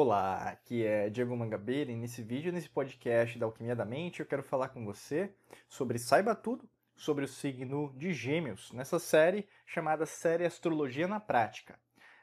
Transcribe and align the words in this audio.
Olá, 0.00 0.50
aqui 0.50 0.86
é 0.86 1.10
Diego 1.10 1.36
Mangabeira 1.36 1.90
e 1.90 1.96
nesse 1.96 2.22
vídeo, 2.22 2.52
nesse 2.52 2.68
podcast 2.68 3.36
da 3.36 3.46
Alquimia 3.46 3.74
da 3.74 3.84
Mente, 3.84 4.20
eu 4.20 4.26
quero 4.26 4.44
falar 4.44 4.68
com 4.68 4.84
você 4.84 5.34
sobre 5.68 5.98
Saiba 5.98 6.36
Tudo 6.36 6.70
sobre 6.94 7.24
o 7.24 7.28
signo 7.28 7.92
de 7.96 8.12
Gêmeos, 8.12 8.70
nessa 8.70 9.00
série 9.00 9.48
chamada 9.66 10.06
Série 10.06 10.44
Astrologia 10.44 11.08
na 11.08 11.18
Prática. 11.18 11.80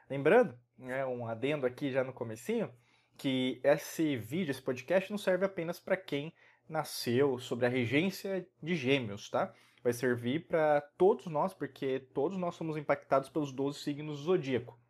Lembrando, 0.08 0.58
é 0.88 1.04
um 1.04 1.26
adendo 1.26 1.66
aqui 1.66 1.92
já 1.92 2.02
no 2.02 2.14
comecinho, 2.14 2.72
que 3.18 3.60
esse 3.62 4.16
vídeo, 4.16 4.52
esse 4.52 4.62
podcast 4.62 5.10
não 5.10 5.18
serve 5.18 5.44
apenas 5.44 5.78
para 5.78 5.98
quem 5.98 6.32
nasceu 6.66 7.38
sobre 7.38 7.66
a 7.66 7.68
regência 7.68 8.48
de 8.62 8.74
Gêmeos, 8.74 9.28
tá? 9.28 9.52
Vai 9.84 9.92
servir 9.92 10.46
para 10.46 10.80
todos 10.96 11.26
nós, 11.26 11.52
porque 11.52 12.08
todos 12.14 12.38
nós 12.38 12.54
somos 12.54 12.78
impactados 12.78 13.28
pelos 13.28 13.52
12 13.52 13.80
signos 13.80 14.20
do 14.20 14.24
zodíaco. 14.24 14.80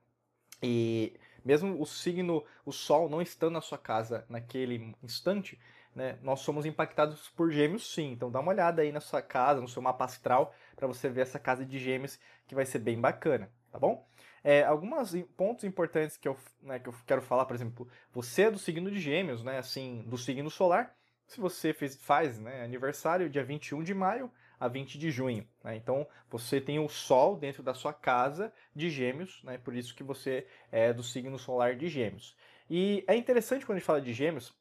E 0.63 1.19
mesmo 1.47 1.81
o 1.81 1.87
signo, 1.87 2.45
o 2.65 2.73
Sol 2.73 3.09
não 3.09 3.23
estando 3.23 3.53
na 3.53 3.61
sua 3.61 3.79
casa 3.79 4.27
naquele 4.29 4.93
instante, 5.01 5.59
né, 5.95 6.19
nós 6.21 6.41
somos 6.41 6.67
impactados 6.67 7.29
por 7.31 7.53
gêmeos 7.53 7.95
sim. 7.95 8.11
Então 8.11 8.31
dá 8.31 8.41
uma 8.41 8.51
olhada 8.51 8.83
aí 8.83 8.91
na 8.91 9.01
sua 9.01 9.23
casa, 9.23 9.61
no 9.61 9.69
seu 9.69 9.81
mapa 9.81 10.05
astral, 10.05 10.53
para 10.75 10.89
você 10.89 11.09
ver 11.09 11.21
essa 11.21 11.39
casa 11.39 11.65
de 11.65 11.79
gêmeos, 11.79 12.19
que 12.49 12.55
vai 12.55 12.67
ser 12.67 12.81
bem 12.81 13.01
bacana, 13.01 13.49
tá 13.71 13.79
bom? 13.79 14.05
É, 14.43 14.65
alguns 14.65 15.15
pontos 15.37 15.65
importantes 15.65 16.17
que 16.17 16.27
eu, 16.27 16.37
né, 16.61 16.81
que 16.81 16.89
eu 16.89 16.95
quero 17.07 17.23
falar, 17.23 17.47
por 17.47 17.55
exemplo, 17.55 17.89
você 18.13 18.43
é 18.43 18.51
do 18.51 18.59
signo 18.59 18.91
de 18.91 18.99
gêmeos, 18.99 19.45
né, 19.45 19.59
assim, 19.59 20.03
do 20.07 20.19
signo 20.19 20.51
solar, 20.51 20.95
se 21.27 21.41
você 21.41 21.73
fez, 21.73 21.97
faz 21.97 22.39
né, 22.39 22.65
aniversário 22.65 23.31
dia 23.31 23.45
21 23.45 23.83
de 23.83 23.95
maio 23.95 24.31
a 24.59 24.69
20 24.69 24.99
de 24.99 25.11
junho. 25.11 25.47
Né? 25.63 25.77
Então 25.77 26.07
você 26.31 26.61
tem 26.61 26.79
o 26.79 26.89
Sol 26.89 27.37
dentro 27.37 27.63
da 27.63 27.75
sua 27.75 27.93
casa 27.93 28.53
de 28.75 28.91
Gêmeos, 28.91 29.43
né? 29.45 29.59
por 29.59 29.75
isso 29.75 29.95
que 29.95 30.03
você 30.03 30.47
é 30.71 30.93
do 30.93 31.03
signo 31.03 31.39
solar 31.39 31.77
de 31.77 31.89
Gêmeos. 31.89 32.37
E 32.69 33.05
é 33.07 33.15
interessante 33.15 33.65
quando 33.65 33.77
a 33.77 33.79
gente 33.79 33.87
fala 33.87 34.01
de 34.01 34.13
Gêmeos, 34.13 34.55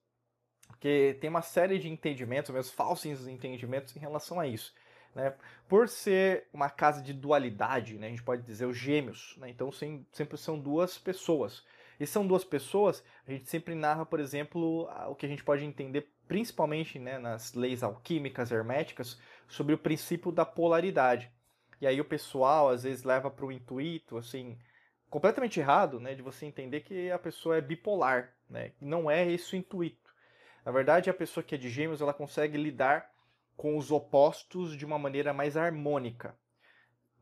porque 0.68 1.18
tem 1.20 1.30
uma 1.30 1.42
série 1.42 1.80
de 1.80 1.90
entendimentos, 1.90 2.52
mesmo 2.52 2.74
falsos 2.74 3.28
entendimentos 3.28 3.96
em 3.96 4.00
relação 4.00 4.40
a 4.40 4.48
isso. 4.48 4.74
Né? 5.14 5.34
Por 5.68 5.88
ser 5.88 6.48
uma 6.52 6.70
casa 6.70 7.02
de 7.02 7.14
dualidade, 7.14 7.98
né? 7.98 8.08
a 8.08 8.10
gente 8.10 8.24
pode 8.24 8.44
dizer 8.44 8.66
os 8.66 8.78
gêmeos, 8.78 9.36
né? 9.38 9.50
então 9.50 9.72
sempre 9.72 10.38
são 10.38 10.60
duas 10.60 10.98
pessoas. 10.98 11.64
E 12.00 12.06
são 12.06 12.26
duas 12.26 12.44
pessoas, 12.44 13.04
a 13.28 13.32
gente 13.32 13.50
sempre 13.50 13.74
narra, 13.74 14.06
por 14.06 14.20
exemplo, 14.20 14.90
o 15.10 15.16
que 15.16 15.26
a 15.26 15.30
gente 15.30 15.44
pode 15.44 15.64
entender 15.64 16.12
principalmente 16.28 17.00
né, 17.00 17.18
nas 17.18 17.54
leis 17.54 17.84
alquímicas, 17.84 18.52
herméticas, 18.52 19.20
sobre 19.48 19.74
o 19.74 19.78
princípio 19.78 20.32
da 20.32 20.46
polaridade. 20.46 21.32
E 21.80 21.88
aí 21.88 22.00
o 22.02 22.06
pessoal 22.06 22.70
às 22.70 22.84
vezes 22.84 23.04
leva 23.04 23.30
para 23.30 23.46
o 23.46 23.52
intuito, 23.52 24.18
assim, 24.18 24.58
completamente 25.10 25.60
errado, 25.60 26.00
né, 26.00 26.16
de 26.16 26.22
você 26.22 26.46
entender 26.46 26.82
que 26.82 27.12
a 27.12 27.20
pessoa 27.20 27.58
é 27.58 27.62
bipolar, 27.62 28.34
né, 28.50 28.72
não 28.82 29.10
é 29.10 29.30
esse 29.30 29.56
o 29.56 29.58
intuito. 29.58 30.14
Na 30.66 30.72
verdade, 30.72 31.10
a 31.10 31.14
pessoa 31.14 31.44
que 31.44 31.56
é 31.56 31.58
de 31.58 31.70
gêmeos, 31.70 32.02
ela 32.02 32.14
consegue 32.14 32.58
lidar 32.58 33.12
com 33.56 33.78
os 33.78 33.92
opostos 33.92 34.76
de 34.76 34.84
uma 34.86 34.98
maneira 34.98 35.32
mais 35.32 35.56
harmônica 35.56 36.36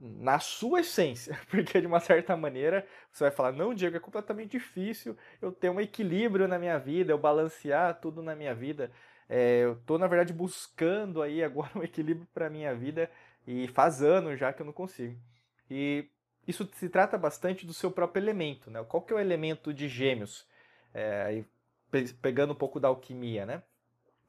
na 0.05 0.37
sua 0.37 0.81
essência, 0.81 1.39
porque 1.49 1.79
de 1.79 1.87
uma 1.87 2.01
certa 2.01 2.35
maneira 2.35 2.85
você 3.11 3.23
vai 3.23 3.31
falar: 3.31 3.53
não, 3.53 3.73
Diego, 3.73 3.95
é 3.95 3.99
completamente 3.99 4.51
difícil 4.51 5.17
eu 5.41 5.51
ter 5.51 5.69
um 5.69 5.79
equilíbrio 5.79 6.47
na 6.47 6.59
minha 6.59 6.77
vida, 6.77 7.13
eu 7.13 7.17
balancear 7.17 7.99
tudo 8.01 8.21
na 8.21 8.35
minha 8.35 8.53
vida. 8.53 8.91
É, 9.29 9.61
eu 9.61 9.73
estou, 9.73 9.97
na 9.97 10.05
verdade, 10.05 10.33
buscando 10.33 11.21
aí 11.21 11.41
agora 11.41 11.71
um 11.79 11.83
equilíbrio 11.83 12.27
para 12.33 12.49
minha 12.49 12.75
vida 12.75 13.09
e 13.47 13.67
faz 13.69 14.01
anos 14.01 14.37
já 14.37 14.51
que 14.51 14.61
eu 14.61 14.65
não 14.65 14.73
consigo. 14.73 15.17
E 15.71 16.09
isso 16.45 16.69
se 16.73 16.89
trata 16.89 17.17
bastante 17.17 17.65
do 17.65 17.73
seu 17.73 17.89
próprio 17.89 18.21
elemento, 18.21 18.69
né? 18.69 18.83
Qual 18.83 19.01
que 19.01 19.13
é 19.13 19.15
o 19.15 19.19
elemento 19.19 19.73
de 19.73 19.88
gêmeos? 19.88 20.45
É, 20.94 21.44
pegando 22.22 22.51
um 22.51 22.55
pouco 22.55 22.79
da 22.79 22.89
alquimia, 22.89 23.45
né? 23.45 23.63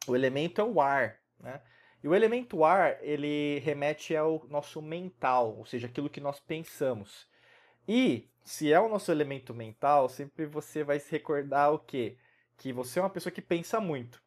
O 0.07 0.15
elemento 0.15 0.61
é 0.61 0.65
o 0.65 0.81
ar, 0.81 1.17
né? 1.41 1.61
E 2.05 2.09
o 2.09 2.15
elemento 2.15 2.67
ar, 2.67 2.99
ele 3.01 3.61
remete 3.61 4.15
ao 4.15 4.47
nosso 4.51 4.83
mental, 4.83 5.57
ou 5.57 5.65
seja, 5.65 5.87
aquilo 5.87 6.11
que 6.11 6.21
nós 6.21 6.39
pensamos. 6.39 7.27
E 7.89 8.29
se 8.45 8.71
é 8.71 8.79
o 8.79 8.91
nosso 8.91 9.11
elemento 9.11 9.55
mental, 9.55 10.11
sempre 10.11 10.45
você 10.45 10.85
vai 10.85 11.01
se 11.01 11.11
recordar 11.11 11.73
o 11.73 11.79
quê? 11.79 12.19
Que 12.59 12.75
você 12.75 12.99
é 12.99 13.03
uma 13.03 13.09
pessoa 13.09 13.33
que 13.33 13.41
pensa 13.41 13.81
muito. 13.81 14.23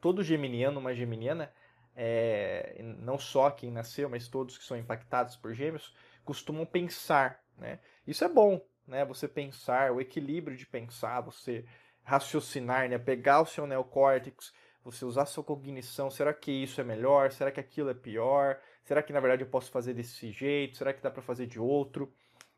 Todo 0.00 0.24
geminiano, 0.24 0.80
uma 0.80 0.92
geminiana, 0.92 1.52
é, 1.94 2.80
não 2.98 3.16
só 3.16 3.48
quem 3.48 3.70
nasceu, 3.70 4.10
mas 4.10 4.26
todos 4.26 4.58
que 4.58 4.64
são 4.64 4.76
impactados 4.76 5.36
por 5.36 5.54
gêmeos, 5.54 5.94
costumam 6.24 6.66
pensar. 6.66 7.44
Né? 7.56 7.78
Isso 8.04 8.24
é 8.24 8.28
bom, 8.28 8.60
né? 8.88 9.04
Você 9.04 9.28
pensar, 9.28 9.92
o 9.92 10.00
equilíbrio 10.00 10.56
de 10.56 10.66
pensar, 10.66 11.20
você 11.20 11.64
raciocinar, 12.02 12.88
né? 12.88 12.98
pegar 12.98 13.40
o 13.40 13.46
seu 13.46 13.68
neocórtex 13.68 14.52
você 14.82 15.04
usar 15.04 15.26
sua 15.26 15.44
cognição, 15.44 16.10
será 16.10 16.32
que 16.32 16.50
isso 16.50 16.80
é 16.80 16.84
melhor? 16.84 17.30
Será 17.32 17.50
que 17.50 17.60
aquilo 17.60 17.90
é 17.90 17.94
pior? 17.94 18.58
Será 18.84 19.02
que 19.02 19.12
na 19.12 19.20
verdade 19.20 19.42
eu 19.42 19.48
posso 19.48 19.70
fazer 19.70 19.94
desse 19.94 20.30
jeito? 20.30 20.76
Será 20.76 20.92
que 20.92 21.02
dá 21.02 21.10
para 21.10 21.22
fazer 21.22 21.46
de 21.46 21.60
outro? 21.60 22.12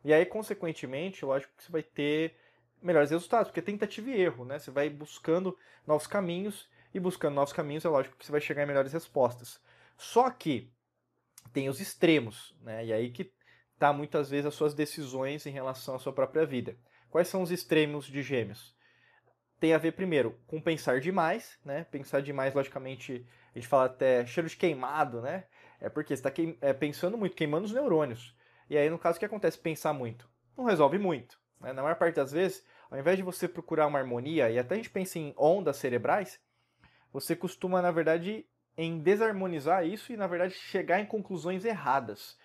E 0.05 0.13
aí, 0.13 0.25
consequentemente, 0.27 1.25
lógico 1.25 1.53
que 1.57 1.65
você 1.65 1.73
vai 1.73 1.83
ter 1.83 2.37
melhores 2.81 3.11
resultados, 3.11 3.49
porque 3.49 3.61
é 3.61 3.63
tentativa 3.63 4.11
e 4.11 4.21
erro, 4.21 4.45
né? 4.45 4.59
Você 4.59 4.71
vai 4.71 4.91
buscando 4.91 5.57
novos 5.87 6.07
caminhos 6.07 6.69
e 6.93 6.99
buscando 6.99 7.35
novos 7.35 7.53
caminhos, 7.53 7.85
é 7.85 7.89
lógico 7.89 8.17
que 8.17 8.27
você 8.27 8.33
vai 8.33 8.41
chegar 8.41 8.65
em 8.65 8.67
melhores 8.67 8.93
respostas. 8.93 9.61
Só 9.97 10.29
que 10.31 10.73
tem 11.53 11.69
os 11.69 11.81
extremos, 11.81 12.57
né? 12.61 12.85
E 12.87 12.93
aí 12.93 13.11
que 13.11 13.33
tá 13.79 13.93
muitas 13.93 14.31
vezes 14.31 14.47
as 14.47 14.55
suas 14.55 14.75
decisões 14.75 15.47
em 15.47 15.51
relação 15.51 15.95
à 15.95 15.99
sua 15.99 16.13
própria 16.13 16.45
vida. 16.45 16.77
Quais 17.11 17.29
são 17.29 17.43
os 17.43 17.51
extremos 17.51 18.07
de 18.07 18.23
gêmeos? 18.23 18.75
Tem 19.63 19.75
a 19.75 19.79
ver 19.79 19.93
primeiro 19.93 20.37
com 20.49 20.61
pensar 20.61 20.99
demais, 20.99 21.57
né? 21.65 21.87
Pensar 21.89 22.21
demais, 22.21 22.53
logicamente, 22.53 23.25
a 23.55 23.59
gente 23.59 23.69
fala 23.69 23.85
até 23.85 24.27
cheiro 24.27 24.49
de 24.49 24.57
queimado, 24.57 25.21
né? 25.21 25.45
É 25.81 25.89
porque 25.89 26.17
você 26.17 26.27
está 26.27 26.33
é, 26.61 26.73
pensando 26.73 27.17
muito, 27.17 27.37
queimando 27.37 27.67
os 27.67 27.73
neurônios. 27.73 28.37
E 28.69 28.77
aí, 28.77 28.91
no 28.91 28.99
caso, 28.99 29.17
o 29.17 29.21
que 29.21 29.25
acontece? 29.25 29.57
Pensar 29.57 29.93
muito. 29.93 30.29
Não 30.59 30.65
resolve 30.65 30.99
muito. 30.99 31.39
Né? 31.61 31.73
Na 31.73 31.81
maior 31.81 31.95
parte 31.95 32.17
das 32.17 32.33
vezes, 32.33 32.67
ao 32.91 32.99
invés 32.99 33.17
de 33.17 33.23
você 33.23 33.47
procurar 33.47 33.87
uma 33.87 34.01
harmonia, 34.01 34.51
e 34.51 34.59
até 34.59 34.75
a 34.75 34.77
gente 34.79 34.91
pensa 34.91 35.21
em 35.21 35.33
ondas 35.39 35.77
cerebrais, 35.77 36.41
você 37.13 37.37
costuma, 37.37 37.81
na 37.81 37.93
verdade, 37.93 38.45
em 38.77 38.99
desarmonizar 38.99 39.87
isso 39.87 40.13
e, 40.13 40.17
na 40.17 40.27
verdade, 40.27 40.55
chegar 40.55 40.99
em 40.99 41.07
conclusões 41.07 41.65
erradas. 41.65 42.37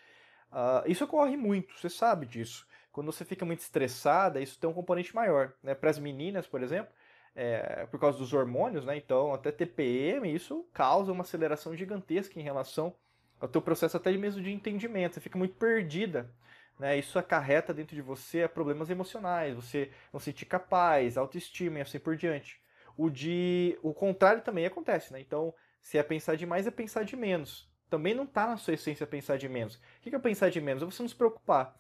Uh, 0.52 0.86
isso 0.86 1.04
ocorre 1.04 1.36
muito, 1.36 1.80
você 1.80 1.90
sabe 1.90 2.28
disso. 2.28 2.68
Quando 2.92 3.12
você 3.12 3.26
fica 3.26 3.44
muito 3.44 3.62
estressada, 3.62 4.40
isso 4.40 4.60
tem 4.60 4.70
um 4.70 4.74
componente 4.74 5.16
maior. 5.16 5.54
Né? 5.64 5.74
Para 5.74 5.90
as 5.90 5.98
meninas, 5.98 6.46
por 6.46 6.62
exemplo, 6.62 6.94
é, 7.40 7.86
por 7.86 8.00
causa 8.00 8.18
dos 8.18 8.34
hormônios, 8.34 8.84
né? 8.84 8.98
Então, 8.98 9.32
até 9.32 9.52
TPM, 9.52 10.34
isso 10.34 10.68
causa 10.74 11.12
uma 11.12 11.22
aceleração 11.22 11.76
gigantesca 11.76 12.40
em 12.40 12.42
relação 12.42 12.96
ao 13.40 13.48
teu 13.48 13.62
processo 13.62 13.96
até 13.96 14.12
mesmo 14.18 14.42
de 14.42 14.52
entendimento. 14.52 15.14
Você 15.14 15.22
fica 15.22 15.38
muito 15.38 15.54
perdida. 15.56 16.34
Né? 16.80 16.98
Isso 16.98 17.18
acarreta 17.20 17.74
dentro 17.74 17.96
de 17.96 18.02
você 18.02 18.48
problemas 18.48 18.90
emocionais, 18.90 19.56
você 19.56 19.92
não 20.12 20.20
se 20.20 20.26
sentir 20.26 20.46
capaz, 20.46 21.16
autoestima 21.16 21.78
e 21.78 21.82
assim 21.82 22.00
por 22.00 22.16
diante. 22.16 22.60
O 22.96 23.10
de 23.10 23.78
o 23.84 23.94
contrário 23.94 24.42
também 24.42 24.66
acontece, 24.66 25.14
né? 25.14 25.20
Então, 25.20 25.54
se 25.80 25.98
é 25.98 26.04
pensar 26.04 26.36
demais, 26.36 26.66
é 26.66 26.72
pensar 26.72 27.04
de 27.04 27.16
menos. 27.16 27.72
Também 27.90 28.16
não 28.16 28.24
está 28.24 28.48
na 28.48 28.58
sua 28.58 28.74
essência 28.74 29.06
pensar 29.06 29.38
de 29.38 29.48
menos. 29.48 29.76
O 29.76 29.80
que 30.02 30.16
é 30.16 30.20
pensar 30.20 30.50
de 30.50 30.60
menos? 30.60 30.82
É 30.82 30.86
você 30.86 31.04
não 31.04 31.10
se 31.10 31.16
preocupar. 31.16 31.76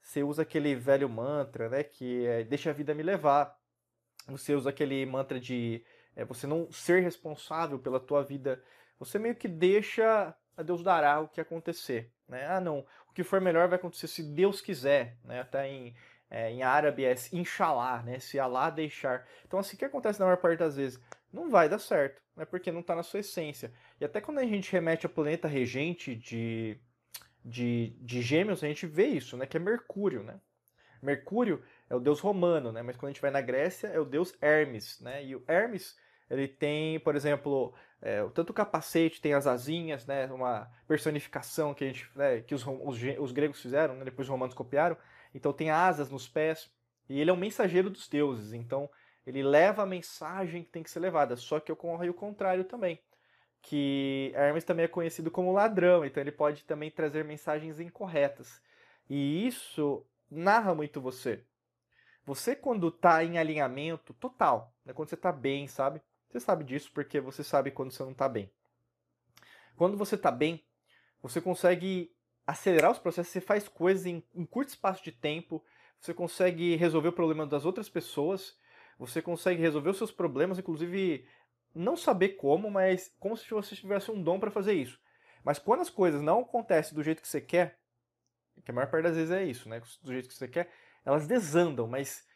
Você 0.00 0.22
usa 0.22 0.42
aquele 0.42 0.74
velho 0.74 1.08
mantra, 1.08 1.68
né? 1.70 1.82
Que 1.82 2.26
é 2.26 2.44
deixa 2.44 2.70
a 2.70 2.74
vida 2.74 2.94
me 2.94 3.02
levar 3.02 3.57
você 4.28 4.54
usa 4.54 4.70
aquele 4.70 5.04
mantra 5.06 5.40
de 5.40 5.84
é, 6.14 6.24
você 6.24 6.46
não 6.46 6.70
ser 6.72 7.02
responsável 7.02 7.78
pela 7.78 8.00
tua 8.00 8.22
vida, 8.22 8.62
você 8.98 9.18
meio 9.18 9.34
que 9.34 9.48
deixa 9.48 10.34
a 10.58 10.62
Deus 10.62 10.82
dará 10.82 11.20
o 11.20 11.28
que 11.28 11.40
acontecer. 11.40 12.12
Né? 12.28 12.44
Ah, 12.46 12.60
não, 12.60 12.84
o 13.08 13.12
que 13.14 13.22
for 13.22 13.40
melhor 13.40 13.68
vai 13.68 13.78
acontecer 13.78 14.08
se 14.08 14.24
Deus 14.24 14.60
quiser. 14.60 15.16
Né? 15.22 15.40
Até 15.40 15.68
em, 15.68 15.94
é, 16.28 16.50
em 16.50 16.64
árabe 16.64 17.04
é 17.04 17.14
inshallah, 17.32 18.02
né? 18.02 18.18
se 18.18 18.40
Allah 18.40 18.68
deixar. 18.68 19.24
Então, 19.46 19.60
assim, 19.60 19.76
que 19.76 19.84
acontece 19.84 20.18
na 20.18 20.26
maior 20.26 20.38
parte 20.38 20.58
das 20.58 20.76
vezes? 20.76 21.00
Não 21.32 21.48
vai 21.48 21.68
dar 21.68 21.78
certo, 21.78 22.20
né? 22.36 22.44
porque 22.44 22.72
não 22.72 22.80
está 22.80 22.96
na 22.96 23.04
sua 23.04 23.20
essência. 23.20 23.72
E 24.00 24.04
até 24.04 24.20
quando 24.20 24.38
a 24.38 24.44
gente 24.44 24.72
remete 24.72 25.06
ao 25.06 25.12
planeta 25.12 25.46
regente 25.46 26.16
de, 26.16 26.76
de, 27.44 27.90
de 28.00 28.20
gêmeos, 28.20 28.64
a 28.64 28.66
gente 28.66 28.84
vê 28.84 29.06
isso, 29.06 29.36
né? 29.36 29.46
que 29.46 29.56
é 29.56 29.60
Mercúrio. 29.60 30.24
Né? 30.24 30.40
Mercúrio 31.00 31.62
é 31.90 31.94
o 31.94 32.00
deus 32.00 32.20
romano, 32.20 32.72
né? 32.72 32.82
Mas 32.82 32.96
quando 32.96 33.10
a 33.10 33.12
gente 33.12 33.22
vai 33.22 33.30
na 33.30 33.40
Grécia 33.40 33.88
é 33.88 33.98
o 33.98 34.04
deus 34.04 34.34
Hermes, 34.40 35.00
né? 35.00 35.24
E 35.24 35.34
o 35.34 35.42
Hermes 35.48 35.96
ele 36.30 36.46
tem, 36.46 37.00
por 37.00 37.16
exemplo, 37.16 37.72
é, 38.00 38.22
tanto 38.34 38.50
o 38.50 38.54
capacete 38.54 39.20
tem 39.20 39.32
as 39.34 39.46
asinhas, 39.46 40.06
né? 40.06 40.26
Uma 40.26 40.70
personificação 40.86 41.74
que 41.74 41.84
a 41.84 41.86
gente, 41.86 42.10
né, 42.14 42.40
que 42.40 42.54
os, 42.54 42.64
os, 42.66 42.98
os 43.18 43.32
gregos 43.32 43.60
fizeram, 43.60 43.94
né? 43.96 44.04
depois 44.04 44.26
os 44.26 44.30
romanos 44.30 44.54
copiaram. 44.54 44.96
Então 45.34 45.52
tem 45.52 45.70
asas 45.70 46.10
nos 46.10 46.28
pés 46.28 46.70
e 47.08 47.20
ele 47.20 47.30
é 47.30 47.32
um 47.32 47.36
mensageiro 47.36 47.90
dos 47.90 48.08
deuses. 48.08 48.52
Então 48.52 48.88
ele 49.26 49.42
leva 49.42 49.82
a 49.82 49.86
mensagem 49.86 50.62
que 50.62 50.70
tem 50.70 50.82
que 50.82 50.90
ser 50.90 51.00
levada. 51.00 51.36
Só 51.36 51.58
que 51.60 51.72
ocorre 51.72 52.08
o 52.08 52.14
contrário 52.14 52.64
também, 52.64 53.00
que 53.62 54.32
Hermes 54.34 54.64
também 54.64 54.84
é 54.84 54.88
conhecido 54.88 55.30
como 55.30 55.52
ladrão. 55.52 56.04
Então 56.04 56.22
ele 56.22 56.32
pode 56.32 56.64
também 56.64 56.90
trazer 56.90 57.24
mensagens 57.24 57.80
incorretas. 57.80 58.60
E 59.08 59.46
isso 59.46 60.06
narra 60.30 60.74
muito 60.74 61.00
você. 61.00 61.44
Você 62.28 62.54
quando 62.54 62.90
tá 62.90 63.24
em 63.24 63.38
alinhamento 63.38 64.12
total, 64.12 64.76
né? 64.84 64.92
quando 64.92 65.08
você 65.08 65.16
tá 65.16 65.32
bem, 65.32 65.66
sabe? 65.66 66.02
Você 66.28 66.38
sabe 66.38 66.62
disso 66.62 66.90
porque 66.92 67.20
você 67.20 67.42
sabe 67.42 67.70
quando 67.70 67.90
você 67.90 68.02
não 68.02 68.12
tá 68.12 68.28
bem. 68.28 68.52
Quando 69.76 69.96
você 69.96 70.14
tá 70.14 70.30
bem, 70.30 70.62
você 71.22 71.40
consegue 71.40 72.14
acelerar 72.46 72.90
os 72.90 72.98
processos, 72.98 73.32
você 73.32 73.40
faz 73.40 73.66
coisas 73.66 74.04
em 74.04 74.22
um 74.34 74.44
curto 74.44 74.68
espaço 74.68 75.02
de 75.02 75.10
tempo, 75.10 75.64
você 75.98 76.12
consegue 76.12 76.76
resolver 76.76 77.08
o 77.08 77.14
problema 77.14 77.46
das 77.46 77.64
outras 77.64 77.88
pessoas, 77.88 78.58
você 78.98 79.22
consegue 79.22 79.62
resolver 79.62 79.88
os 79.88 79.96
seus 79.96 80.12
problemas, 80.12 80.58
inclusive 80.58 81.26
não 81.74 81.96
saber 81.96 82.36
como, 82.36 82.70
mas 82.70 83.10
como 83.18 83.38
se 83.38 83.48
você 83.48 83.74
tivesse 83.74 84.10
um 84.10 84.22
dom 84.22 84.38
para 84.38 84.50
fazer 84.50 84.74
isso. 84.74 85.00
Mas 85.42 85.58
quando 85.58 85.80
as 85.80 85.88
coisas 85.88 86.20
não 86.20 86.40
acontecem 86.40 86.94
do 86.94 87.02
jeito 87.02 87.22
que 87.22 87.28
você 87.28 87.40
quer, 87.40 87.78
que 88.62 88.70
a 88.70 88.74
maior 88.74 88.90
parte 88.90 89.04
das 89.04 89.16
vezes 89.16 89.30
é 89.30 89.46
isso, 89.46 89.66
né? 89.66 89.80
Do 90.02 90.12
jeito 90.12 90.28
que 90.28 90.34
você 90.34 90.46
quer, 90.46 90.70
elas 91.08 91.26
desandam, 91.26 91.86
mas 91.86 92.26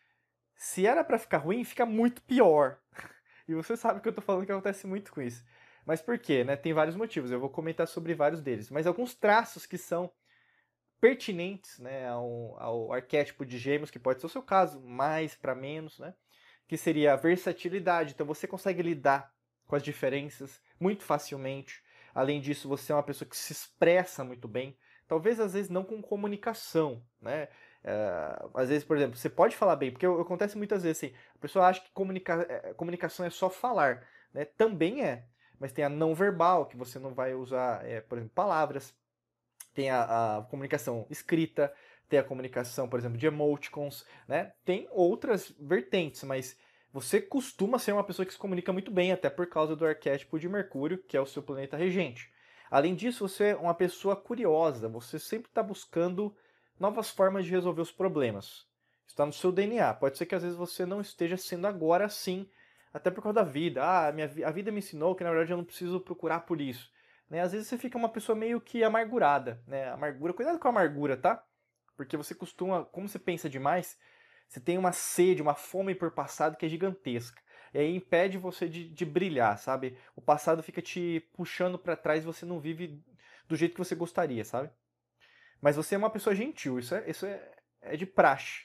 se 0.54 0.86
era 0.86 1.04
para 1.04 1.18
ficar 1.18 1.38
ruim, 1.38 1.62
fica 1.62 1.84
muito 1.84 2.22
pior. 2.22 2.78
E 3.48 3.54
você 3.54 3.76
sabe 3.76 4.00
que 4.00 4.08
eu 4.08 4.12
tô 4.12 4.22
falando 4.22 4.46
que 4.46 4.52
acontece 4.52 4.86
muito 4.86 5.12
com 5.12 5.20
isso. 5.20 5.44
Mas 5.84 6.00
por 6.00 6.16
quê? 6.16 6.44
Né? 6.44 6.54
Tem 6.54 6.72
vários 6.72 6.94
motivos, 6.94 7.32
eu 7.32 7.40
vou 7.40 7.50
comentar 7.50 7.88
sobre 7.88 8.14
vários 8.14 8.40
deles. 8.40 8.70
Mas 8.70 8.86
alguns 8.86 9.16
traços 9.16 9.66
que 9.66 9.76
são 9.76 10.12
pertinentes 11.00 11.80
né, 11.80 12.08
ao, 12.08 12.56
ao 12.62 12.92
arquétipo 12.92 13.44
de 13.44 13.58
gêmeos, 13.58 13.90
que 13.90 13.98
pode 13.98 14.20
ser 14.20 14.26
o 14.26 14.30
seu 14.30 14.42
caso, 14.42 14.80
mais 14.80 15.34
para 15.34 15.56
menos, 15.56 15.98
né? 15.98 16.14
que 16.68 16.76
seria 16.76 17.14
a 17.14 17.16
versatilidade. 17.16 18.12
Então 18.14 18.24
você 18.24 18.46
consegue 18.46 18.80
lidar 18.80 19.34
com 19.66 19.74
as 19.74 19.82
diferenças 19.82 20.60
muito 20.78 21.02
facilmente. 21.02 21.82
Além 22.14 22.40
disso, 22.40 22.68
você 22.68 22.92
é 22.92 22.94
uma 22.94 23.02
pessoa 23.02 23.28
que 23.28 23.36
se 23.36 23.52
expressa 23.52 24.22
muito 24.22 24.46
bem. 24.46 24.78
Talvez 25.08 25.40
às 25.40 25.52
vezes 25.52 25.68
não 25.68 25.82
com 25.82 26.00
comunicação, 26.00 27.04
né? 27.20 27.48
Uh, 27.84 28.50
às 28.54 28.68
vezes, 28.68 28.84
por 28.84 28.96
exemplo, 28.96 29.16
você 29.16 29.28
pode 29.28 29.56
falar 29.56 29.74
bem, 29.74 29.90
porque 29.90 30.06
acontece 30.06 30.56
muitas 30.56 30.84
vezes 30.84 30.98
assim, 30.98 31.14
a 31.34 31.38
pessoa 31.38 31.66
acha 31.66 31.80
que 31.80 31.90
comunica 31.90 32.46
é, 32.48 32.72
comunicação 32.74 33.26
é 33.26 33.30
só 33.30 33.50
falar, 33.50 34.06
né? 34.32 34.44
Também 34.44 35.04
é, 35.04 35.24
mas 35.58 35.72
tem 35.72 35.84
a 35.84 35.88
não 35.88 36.14
verbal, 36.14 36.66
que 36.66 36.76
você 36.76 36.98
não 36.98 37.12
vai 37.12 37.34
usar, 37.34 37.84
é, 37.84 38.00
por 38.00 38.18
exemplo, 38.18 38.34
palavras, 38.34 38.94
tem 39.74 39.90
a, 39.90 40.38
a, 40.38 40.42
comunicação 40.42 41.06
escrita, 41.10 41.72
tem 42.08 42.18
a 42.18 42.24
comunicação, 42.24 42.88
por 42.88 42.98
exemplo, 42.98 43.18
de 43.18 43.26
emoticons, 43.26 44.06
né? 44.28 44.52
Tem 44.64 44.86
outras 44.90 45.50
vertentes, 45.58 46.22
mas 46.24 46.56
você 46.92 47.20
costuma 47.20 47.78
ser 47.78 47.92
uma 47.92 48.04
pessoa 48.04 48.26
que 48.26 48.32
se 48.32 48.38
comunica 48.38 48.72
muito 48.72 48.90
bem, 48.90 49.12
até 49.12 49.30
por 49.30 49.46
causa 49.48 49.74
do 49.74 49.86
arquétipo 49.86 50.38
de 50.38 50.48
Mercúrio, 50.48 51.02
que 51.02 51.16
é 51.16 51.20
o 51.20 51.26
seu 51.26 51.42
planeta 51.42 51.76
regente. 51.76 52.30
Além 52.70 52.94
disso, 52.94 53.26
você 53.26 53.48
é 53.48 53.56
uma 53.56 53.74
pessoa 53.74 54.14
curiosa, 54.14 54.88
você 54.88 55.18
sempre 55.18 55.48
está 55.48 55.62
buscando 55.62 56.36
novas 56.82 57.10
formas 57.10 57.44
de 57.44 57.50
resolver 57.52 57.80
os 57.80 57.92
problemas. 57.92 58.66
Está 59.06 59.24
no 59.24 59.32
seu 59.32 59.52
DNA. 59.52 59.94
Pode 59.94 60.18
ser 60.18 60.26
que 60.26 60.34
às 60.34 60.42
vezes 60.42 60.58
você 60.58 60.84
não 60.84 61.00
esteja 61.00 61.36
sendo 61.36 61.68
agora 61.68 62.06
assim, 62.06 62.50
até 62.92 63.08
por 63.08 63.22
causa 63.22 63.36
da 63.36 63.44
vida. 63.44 63.84
Ah, 63.84 64.08
a, 64.08 64.12
minha, 64.12 64.28
a 64.44 64.50
vida 64.50 64.72
me 64.72 64.80
ensinou 64.80 65.14
que 65.14 65.22
na 65.22 65.30
verdade 65.30 65.52
eu 65.52 65.56
não 65.56 65.64
preciso 65.64 66.00
procurar 66.00 66.40
por 66.40 66.60
isso. 66.60 66.90
Né? 67.30 67.40
Às 67.40 67.52
vezes 67.52 67.68
você 67.68 67.78
fica 67.78 67.96
uma 67.96 68.08
pessoa 68.08 68.34
meio 68.34 68.60
que 68.60 68.82
amargurada. 68.82 69.62
Né? 69.64 69.88
Amargura, 69.90 70.34
cuidado 70.34 70.58
com 70.58 70.66
a 70.66 70.70
amargura, 70.70 71.16
tá? 71.16 71.44
Porque 71.96 72.16
você 72.16 72.34
costuma, 72.34 72.84
como 72.86 73.08
você 73.08 73.18
pensa 73.18 73.48
demais, 73.48 73.96
você 74.48 74.58
tem 74.58 74.76
uma 74.76 74.90
sede, 74.90 75.40
uma 75.40 75.54
fome 75.54 75.94
por 75.94 76.10
passado 76.10 76.56
que 76.56 76.66
é 76.66 76.68
gigantesca. 76.68 77.40
E 77.72 77.78
aí 77.78 77.94
impede 77.94 78.38
você 78.38 78.68
de, 78.68 78.88
de 78.88 79.04
brilhar, 79.04 79.56
sabe? 79.56 79.96
O 80.16 80.20
passado 80.20 80.64
fica 80.64 80.82
te 80.82 81.20
puxando 81.32 81.78
para 81.78 81.94
trás 81.94 82.24
e 82.24 82.26
você 82.26 82.44
não 82.44 82.58
vive 82.58 83.00
do 83.46 83.54
jeito 83.54 83.72
que 83.72 83.78
você 83.78 83.94
gostaria, 83.94 84.44
sabe? 84.44 84.68
Mas 85.62 85.76
você 85.76 85.94
é 85.94 85.98
uma 85.98 86.10
pessoa 86.10 86.34
gentil, 86.34 86.78
isso 86.78 86.94
é, 86.94 87.08
isso 87.08 87.24
é, 87.24 87.40
é 87.80 87.96
de 87.96 88.04
praxe. 88.04 88.64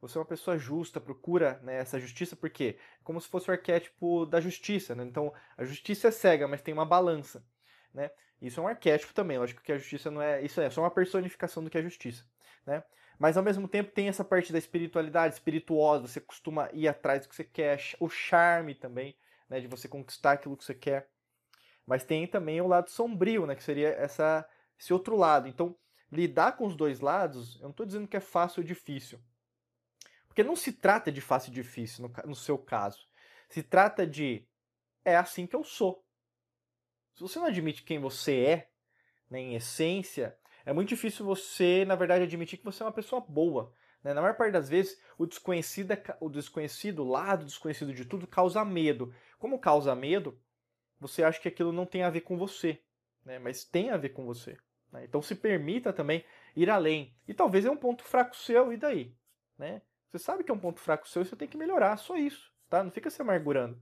Você 0.00 0.18
é 0.18 0.20
uma 0.20 0.26
pessoa 0.26 0.58
justa, 0.58 1.00
procura 1.00 1.60
né, 1.62 1.76
essa 1.76 2.00
justiça, 2.00 2.34
porque 2.34 2.76
é 3.00 3.04
como 3.04 3.20
se 3.20 3.28
fosse 3.28 3.48
o 3.48 3.52
arquétipo 3.52 4.26
da 4.26 4.40
justiça. 4.40 4.96
Né? 4.96 5.04
Então, 5.04 5.32
a 5.56 5.64
justiça 5.64 6.08
é 6.08 6.10
cega, 6.10 6.48
mas 6.48 6.60
tem 6.60 6.74
uma 6.74 6.84
balança. 6.84 7.46
Né? 7.94 8.10
Isso 8.40 8.58
é 8.58 8.62
um 8.64 8.66
arquétipo 8.66 9.14
também. 9.14 9.38
Lógico 9.38 9.62
que 9.62 9.70
a 9.70 9.78
justiça 9.78 10.10
não 10.10 10.20
é. 10.20 10.42
Isso 10.42 10.60
é 10.60 10.68
só 10.70 10.80
uma 10.80 10.90
personificação 10.90 11.62
do 11.62 11.70
que 11.70 11.78
é 11.78 11.82
justiça. 11.82 12.24
Né? 12.66 12.82
Mas 13.16 13.36
ao 13.36 13.44
mesmo 13.44 13.68
tempo 13.68 13.92
tem 13.92 14.08
essa 14.08 14.24
parte 14.24 14.52
da 14.52 14.58
espiritualidade, 14.58 15.34
espirituosa, 15.34 16.08
você 16.08 16.20
costuma 16.20 16.68
ir 16.72 16.88
atrás 16.88 17.22
do 17.22 17.28
que 17.28 17.36
você 17.36 17.44
quer, 17.44 17.80
o 18.00 18.08
charme 18.08 18.74
também, 18.74 19.16
né, 19.48 19.60
de 19.60 19.68
você 19.68 19.86
conquistar 19.86 20.32
aquilo 20.32 20.56
que 20.56 20.64
você 20.64 20.74
quer. 20.74 21.08
Mas 21.86 22.02
tem 22.02 22.26
também 22.26 22.60
o 22.60 22.66
lado 22.66 22.90
sombrio, 22.90 23.46
né, 23.46 23.54
que 23.54 23.62
seria 23.62 23.90
essa, 23.90 24.44
esse 24.76 24.92
outro 24.92 25.16
lado. 25.16 25.46
Então, 25.46 25.76
lidar 26.12 26.52
com 26.52 26.66
os 26.66 26.76
dois 26.76 27.00
lados, 27.00 27.56
eu 27.56 27.62
não 27.62 27.70
estou 27.70 27.86
dizendo 27.86 28.06
que 28.06 28.16
é 28.16 28.20
fácil 28.20 28.60
ou 28.60 28.66
difícil. 28.66 29.18
Porque 30.28 30.44
não 30.44 30.54
se 30.54 30.72
trata 30.72 31.10
de 31.10 31.20
fácil 31.20 31.50
e 31.50 31.54
difícil 31.54 32.06
no, 32.06 32.28
no 32.28 32.34
seu 32.34 32.58
caso. 32.58 33.08
Se 33.48 33.62
trata 33.62 34.06
de 34.06 34.46
é 35.04 35.16
assim 35.16 35.46
que 35.46 35.56
eu 35.56 35.64
sou. 35.64 36.04
Se 37.14 37.20
você 37.22 37.38
não 37.38 37.46
admite 37.46 37.82
quem 37.82 37.98
você 37.98 38.44
é, 38.44 38.70
né, 39.28 39.40
em 39.40 39.54
essência, 39.54 40.38
é 40.64 40.72
muito 40.72 40.90
difícil 40.90 41.24
você, 41.24 41.84
na 41.84 41.94
verdade, 41.94 42.24
admitir 42.24 42.58
que 42.58 42.64
você 42.64 42.82
é 42.82 42.86
uma 42.86 42.92
pessoa 42.92 43.20
boa. 43.20 43.74
Né? 44.02 44.14
Na 44.14 44.20
maior 44.20 44.36
parte 44.36 44.52
das 44.52 44.68
vezes, 44.68 45.00
o 45.18 45.26
desconhecido, 45.26 45.92
o 46.20 46.28
desconhecido, 46.28 47.00
o 47.00 47.08
lado 47.08 47.44
desconhecido 47.44 47.92
de 47.92 48.04
tudo, 48.04 48.26
causa 48.26 48.64
medo. 48.64 49.14
Como 49.38 49.58
causa 49.58 49.94
medo, 49.94 50.40
você 50.98 51.22
acha 51.22 51.40
que 51.40 51.48
aquilo 51.48 51.72
não 51.72 51.86
tem 51.86 52.02
a 52.02 52.10
ver 52.10 52.22
com 52.22 52.38
você, 52.38 52.82
né? 53.24 53.38
mas 53.38 53.64
tem 53.64 53.90
a 53.90 53.96
ver 53.96 54.10
com 54.10 54.24
você. 54.24 54.56
Né? 54.92 55.04
Então 55.04 55.22
se 55.22 55.34
permita 55.34 55.92
também 55.92 56.24
ir 56.54 56.68
além. 56.70 57.14
E 57.26 57.32
talvez 57.32 57.64
é 57.64 57.70
um 57.70 57.76
ponto 57.76 58.04
fraco 58.04 58.36
seu, 58.36 58.72
e 58.72 58.76
daí? 58.76 59.14
Né? 59.58 59.80
Você 60.08 60.18
sabe 60.18 60.44
que 60.44 60.50
é 60.50 60.54
um 60.54 60.58
ponto 60.58 60.80
fraco 60.80 61.08
seu 61.08 61.22
e 61.22 61.24
você 61.24 61.34
tem 61.34 61.48
que 61.48 61.56
melhorar, 61.56 61.96
só 61.96 62.16
isso. 62.16 62.52
Tá? 62.68 62.82
Não 62.82 62.90
fica 62.90 63.10
se 63.10 63.22
amargurando. 63.22 63.80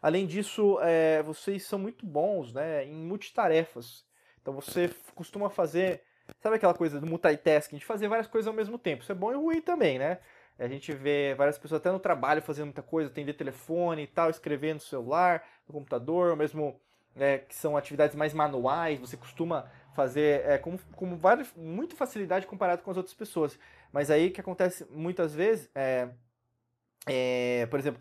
Além 0.00 0.26
disso, 0.26 0.78
é, 0.82 1.22
vocês 1.22 1.64
são 1.64 1.78
muito 1.78 2.04
bons 2.04 2.52
né, 2.52 2.84
em 2.84 2.94
multitarefas. 2.94 4.04
Então 4.40 4.52
você 4.52 4.90
costuma 5.14 5.48
fazer, 5.48 6.02
sabe 6.40 6.56
aquela 6.56 6.74
coisa 6.74 7.00
do 7.00 7.06
multitasking, 7.06 7.78
de 7.78 7.84
fazer 7.84 8.06
várias 8.06 8.26
coisas 8.26 8.46
ao 8.46 8.52
mesmo 8.52 8.78
tempo. 8.78 9.02
Isso 9.02 9.12
é 9.12 9.14
bom 9.14 9.32
e 9.32 9.34
ruim 9.34 9.62
também, 9.62 9.98
né? 9.98 10.18
A 10.58 10.68
gente 10.68 10.92
vê 10.92 11.34
várias 11.34 11.58
pessoas 11.58 11.80
até 11.80 11.90
no 11.90 11.98
trabalho 11.98 12.42
fazendo 12.42 12.66
muita 12.66 12.82
coisa, 12.82 13.10
atender 13.10 13.32
telefone 13.32 14.02
e 14.02 14.06
tal, 14.06 14.30
escrevendo 14.30 14.74
no 14.74 14.80
celular, 14.80 15.42
no 15.66 15.72
computador, 15.72 16.30
ou 16.30 16.36
mesmo 16.36 16.78
é, 17.16 17.38
que 17.38 17.54
são 17.54 17.76
atividades 17.76 18.14
mais 18.14 18.32
manuais, 18.32 19.00
você 19.00 19.16
costuma 19.16 19.70
fazer 19.94 20.44
é, 20.46 20.58
com, 20.58 20.76
com 20.76 21.16
várias, 21.16 21.52
muita 21.56 21.96
facilidade 21.96 22.46
comparado 22.46 22.82
com 22.82 22.90
as 22.90 22.96
outras 22.96 23.14
pessoas. 23.14 23.58
Mas 23.92 24.10
aí 24.10 24.28
o 24.28 24.32
que 24.32 24.40
acontece 24.40 24.86
muitas 24.90 25.34
vezes 25.34 25.70
é, 25.74 26.08
é, 27.06 27.66
por 27.66 27.78
exemplo, 27.78 28.00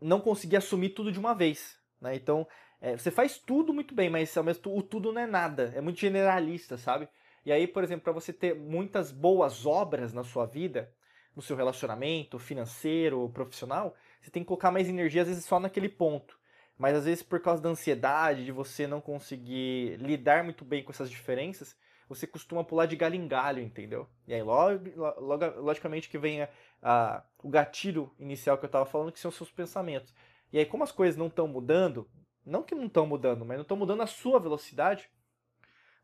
não 0.00 0.20
conseguir 0.20 0.56
assumir 0.56 0.90
tudo 0.90 1.12
de 1.12 1.18
uma 1.18 1.34
vez. 1.34 1.78
Né? 2.00 2.14
Então, 2.14 2.46
é, 2.80 2.96
você 2.96 3.10
faz 3.10 3.38
tudo 3.38 3.72
muito 3.72 3.94
bem, 3.94 4.08
mas 4.08 4.36
ao 4.36 4.44
mesmo 4.44 4.76
o 4.76 4.82
tudo 4.82 5.12
não 5.12 5.20
é 5.20 5.26
nada. 5.26 5.72
É 5.74 5.80
muito 5.80 6.00
generalista, 6.00 6.76
sabe? 6.76 7.08
E 7.44 7.52
aí, 7.52 7.66
por 7.66 7.82
exemplo, 7.82 8.04
para 8.04 8.12
você 8.12 8.32
ter 8.32 8.54
muitas 8.54 9.10
boas 9.10 9.66
obras 9.66 10.12
na 10.12 10.22
sua 10.22 10.46
vida, 10.46 10.92
no 11.34 11.42
seu 11.42 11.56
relacionamento 11.56 12.38
financeiro, 12.38 13.28
profissional, 13.30 13.94
você 14.20 14.30
tem 14.30 14.42
que 14.42 14.48
colocar 14.48 14.70
mais 14.70 14.88
energia, 14.88 15.22
às 15.22 15.28
vezes, 15.28 15.44
só 15.44 15.60
naquele 15.60 15.88
ponto. 15.88 16.38
Mas 16.78 16.96
às 16.96 17.04
vezes, 17.04 17.22
por 17.22 17.40
causa 17.40 17.60
da 17.60 17.68
ansiedade, 17.68 18.44
de 18.44 18.52
você 18.52 18.86
não 18.86 19.00
conseguir 19.00 19.96
lidar 19.96 20.44
muito 20.44 20.64
bem 20.64 20.84
com 20.84 20.92
essas 20.92 21.10
diferenças, 21.10 21.76
você 22.08 22.26
costuma 22.26 22.64
pular 22.64 22.86
de 22.86 22.96
galho 22.96 23.16
em 23.16 23.26
galho, 23.26 23.60
entendeu? 23.60 24.08
E 24.26 24.32
aí, 24.32 24.42
log, 24.42 24.94
log, 24.96 25.44
logicamente, 25.58 26.08
que 26.08 26.16
vem 26.16 26.42
a, 26.42 26.48
a, 26.80 27.24
o 27.42 27.48
gatilho 27.48 28.10
inicial 28.18 28.56
que 28.56 28.64
eu 28.64 28.68
estava 28.68 28.86
falando, 28.86 29.12
que 29.12 29.18
são 29.18 29.28
os 29.28 29.36
seus 29.36 29.50
pensamentos. 29.50 30.14
E 30.52 30.58
aí, 30.58 30.64
como 30.64 30.84
as 30.84 30.92
coisas 30.92 31.16
não 31.16 31.26
estão 31.26 31.48
mudando, 31.48 32.08
não 32.46 32.62
que 32.62 32.74
não 32.74 32.86
estão 32.86 33.06
mudando, 33.06 33.44
mas 33.44 33.58
não 33.58 33.62
estão 33.62 33.76
mudando 33.76 34.02
a 34.02 34.06
sua 34.06 34.38
velocidade, 34.38 35.10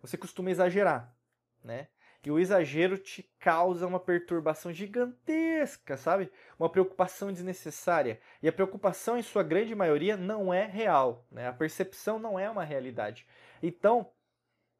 você 0.00 0.18
costuma 0.18 0.50
exagerar, 0.50 1.16
né? 1.62 1.88
E 2.24 2.30
o 2.30 2.38
exagero 2.38 2.96
te 2.96 3.22
causa 3.38 3.86
uma 3.86 4.00
perturbação 4.00 4.72
gigantesca, 4.72 5.96
sabe? 5.96 6.30
Uma 6.58 6.70
preocupação 6.70 7.30
desnecessária. 7.30 8.18
E 8.42 8.48
a 8.48 8.52
preocupação, 8.52 9.18
em 9.18 9.22
sua 9.22 9.42
grande 9.42 9.74
maioria, 9.74 10.16
não 10.16 10.52
é 10.52 10.64
real. 10.64 11.26
Né? 11.30 11.46
A 11.46 11.52
percepção 11.52 12.18
não 12.18 12.38
é 12.38 12.48
uma 12.48 12.64
realidade. 12.64 13.26
Então, 13.62 14.10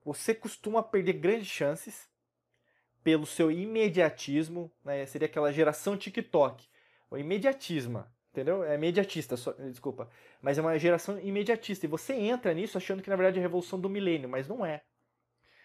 você 0.03 0.35
costuma 0.35 0.83
perder 0.83 1.15
grandes 1.15 1.49
chances 1.49 2.09
pelo 3.03 3.27
seu 3.27 3.51
imediatismo, 3.51 4.73
né? 4.83 5.05
seria 5.05 5.27
aquela 5.27 5.53
geração 5.53 5.99
TikTok. 5.99 6.67
O 7.11 7.19
imediatismo, 7.19 8.07
entendeu? 8.33 8.65
É 8.65 8.75
imediatista, 8.75 9.37
só, 9.37 9.53
desculpa. 9.53 10.09
Mas 10.41 10.57
é 10.57 10.63
uma 10.63 10.79
geração 10.79 11.21
imediatista. 11.21 11.85
E 11.85 11.89
você 11.89 12.15
entra 12.15 12.55
nisso 12.55 12.79
achando 12.79 13.03
que 13.03 13.11
na 13.11 13.17
verdade 13.17 13.37
é 13.37 13.41
a 13.41 13.43
revolução 13.43 13.79
do 13.79 13.91
milênio, 13.91 14.31
mas 14.31 14.49
não 14.49 14.65
é. 14.65 14.83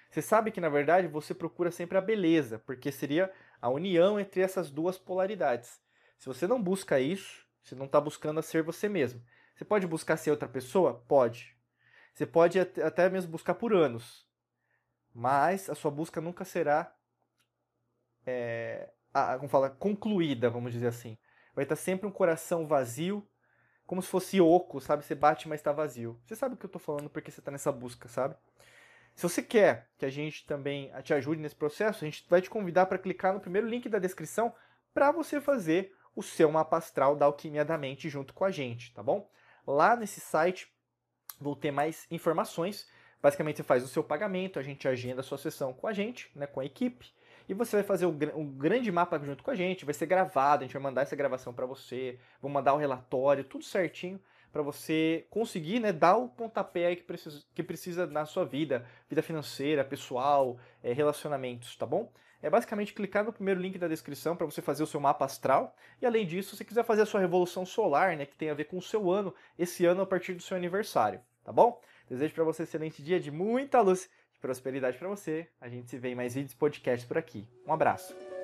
Você 0.09 0.21
sabe 0.21 0.51
que 0.51 0.61
na 0.61 0.69
verdade 0.69 1.07
você 1.07 1.33
procura 1.33 1.71
sempre 1.71 1.97
a 1.97 2.01
beleza, 2.01 2.59
porque 2.59 2.91
seria 2.91 3.31
a 3.61 3.69
união 3.69 4.19
entre 4.19 4.41
essas 4.41 4.71
duas 4.71 4.97
polaridades. 4.97 5.79
Se 6.17 6.25
você 6.25 6.47
não 6.47 6.61
busca 6.61 6.99
isso, 6.99 7.45
você 7.61 7.75
não 7.75 7.85
está 7.85 8.01
buscando 8.01 8.41
ser 8.41 8.63
você 8.63 8.89
mesmo. 8.89 9.21
Você 9.55 9.63
pode 9.63 9.85
buscar 9.85 10.17
ser 10.17 10.31
outra 10.31 10.47
pessoa? 10.47 11.03
Pode. 11.07 11.55
Você 12.13 12.25
pode 12.25 12.59
até 12.59 13.09
mesmo 13.09 13.31
buscar 13.31 13.53
por 13.53 13.73
anos. 13.73 14.27
Mas 15.13 15.69
a 15.69 15.75
sua 15.75 15.91
busca 15.91 16.19
nunca 16.19 16.43
será 16.43 16.95
é, 18.25 18.89
a, 19.13 19.37
como 19.37 19.49
fala, 19.49 19.69
concluída, 19.69 20.49
vamos 20.49 20.71
dizer 20.71 20.87
assim. 20.87 21.17
Vai 21.53 21.65
estar 21.65 21.75
sempre 21.75 22.07
um 22.07 22.11
coração 22.11 22.67
vazio, 22.67 23.27
como 23.85 24.01
se 24.01 24.07
fosse 24.07 24.39
oco, 24.39 24.79
sabe? 24.79 25.03
Você 25.03 25.15
bate, 25.15 25.47
mas 25.47 25.59
está 25.59 25.71
vazio. 25.71 26.19
Você 26.25 26.35
sabe 26.35 26.55
o 26.55 26.57
que 26.57 26.65
eu 26.65 26.69
estou 26.69 26.79
falando 26.79 27.09
porque 27.09 27.31
você 27.31 27.39
está 27.39 27.51
nessa 27.51 27.71
busca, 27.71 28.07
sabe? 28.07 28.35
Se 29.19 29.23
você 29.23 29.43
quer 29.43 29.89
que 29.97 30.05
a 30.05 30.09
gente 30.09 30.45
também 30.45 30.89
te 31.03 31.13
ajude 31.13 31.41
nesse 31.41 31.53
processo, 31.53 32.05
a 32.05 32.07
gente 32.07 32.25
vai 32.29 32.41
te 32.41 32.49
convidar 32.49 32.85
para 32.85 32.97
clicar 32.97 33.33
no 33.33 33.41
primeiro 33.41 33.67
link 33.67 33.89
da 33.89 33.99
descrição 33.99 34.55
para 34.93 35.11
você 35.11 35.41
fazer 35.41 35.93
o 36.15 36.23
seu 36.23 36.49
mapa 36.49 36.77
astral 36.77 37.17
da 37.17 37.25
Alquimia 37.25 37.65
da 37.65 37.77
Mente 37.77 38.07
junto 38.07 38.33
com 38.33 38.45
a 38.45 38.49
gente, 38.49 38.93
tá 38.93 39.03
bom? 39.03 39.29
Lá 39.67 39.93
nesse 39.97 40.21
site 40.21 40.71
vou 41.37 41.53
ter 41.53 41.69
mais 41.69 42.07
informações. 42.09 42.87
Basicamente 43.21 43.57
você 43.57 43.63
faz 43.63 43.83
o 43.83 43.89
seu 43.89 44.01
pagamento, 44.01 44.57
a 44.57 44.63
gente 44.63 44.87
agenda 44.87 45.19
a 45.19 45.23
sua 45.23 45.37
sessão 45.37 45.73
com 45.73 45.85
a 45.85 45.91
gente, 45.91 46.31
né, 46.33 46.47
com 46.47 46.61
a 46.61 46.65
equipe, 46.65 47.11
e 47.49 47.53
você 47.53 47.75
vai 47.75 47.83
fazer 47.83 48.05
um 48.05 48.47
grande 48.47 48.89
mapa 48.89 49.19
junto 49.19 49.43
com 49.43 49.51
a 49.51 49.55
gente, 49.55 49.83
vai 49.83 49.93
ser 49.93 50.05
gravado, 50.05 50.63
a 50.63 50.65
gente 50.65 50.73
vai 50.73 50.81
mandar 50.81 51.01
essa 51.01 51.17
gravação 51.17 51.53
para 51.53 51.65
você, 51.65 52.17
vou 52.41 52.49
mandar 52.49 52.73
o 52.73 52.77
relatório, 52.77 53.43
tudo 53.43 53.65
certinho 53.65 54.17
para 54.51 54.61
você 54.61 55.25
conseguir 55.29 55.79
né, 55.79 55.91
dar 55.91 56.17
o 56.17 56.27
pontapé 56.27 56.87
aí 56.87 56.95
que 56.95 57.03
precisa, 57.03 57.43
que 57.53 57.63
precisa 57.63 58.07
na 58.07 58.25
sua 58.25 58.45
vida, 58.45 58.85
vida 59.07 59.21
financeira, 59.21 59.83
pessoal, 59.83 60.57
é, 60.83 60.91
relacionamentos, 60.93 61.75
tá 61.75 61.85
bom? 61.85 62.11
É 62.41 62.49
basicamente 62.49 62.93
clicar 62.93 63.23
no 63.23 63.33
primeiro 63.33 63.59
link 63.59 63.77
da 63.77 63.87
descrição 63.87 64.35
para 64.35 64.45
você 64.45 64.61
fazer 64.61 64.81
o 64.81 64.87
seu 64.87 64.99
mapa 64.99 65.25
astral. 65.25 65.75
E 66.01 66.05
além 66.05 66.25
disso, 66.25 66.55
se 66.55 66.63
quiser 66.63 66.83
fazer 66.83 67.01
a 67.01 67.05
sua 67.05 67.19
revolução 67.19 67.65
solar, 67.65 68.15
né, 68.15 68.25
que 68.25 68.35
tem 68.35 68.49
a 68.49 68.53
ver 68.53 68.65
com 68.65 68.77
o 68.77 68.81
seu 68.81 69.11
ano, 69.11 69.33
esse 69.57 69.85
ano 69.85 70.01
a 70.01 70.05
partir 70.05 70.33
do 70.33 70.41
seu 70.41 70.55
aniversário, 70.55 71.19
tá 71.43 71.51
bom? 71.51 71.81
Desejo 72.09 72.33
para 72.33 72.43
você 72.43 72.63
um 72.63 72.65
excelente 72.65 73.03
dia 73.03 73.19
de 73.19 73.29
muita 73.29 73.81
luz 73.81 74.09
e 74.35 74.39
prosperidade 74.39 74.97
para 74.97 75.09
você. 75.09 75.47
A 75.59 75.67
gente 75.67 75.89
se 75.89 75.97
vê 75.97 76.09
em 76.09 76.15
mais 76.15 76.33
vídeos 76.33 76.53
podcasts 76.53 77.07
por 77.07 77.17
aqui. 77.17 77.47
Um 77.67 77.73
abraço. 77.73 78.38